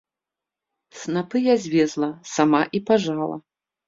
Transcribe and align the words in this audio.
Снапы 1.01 1.37
я 1.47 1.55
звезла, 1.65 2.09
сама 2.35 2.61
і 2.79 2.81
пажала. 2.89 3.37